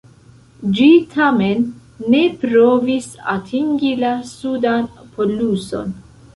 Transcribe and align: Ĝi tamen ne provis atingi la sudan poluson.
Ĝi 0.77 0.87
tamen 1.11 1.61
ne 2.15 2.23
provis 2.45 3.11
atingi 3.37 3.95
la 4.07 4.17
sudan 4.33 4.93
poluson. 5.17 5.97